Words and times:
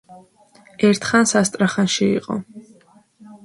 ერთხანს 0.89 1.35
ასტრახანში 1.43 2.11
იყო. 2.19 2.41